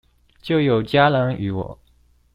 [0.41, 1.79] 就有家人與我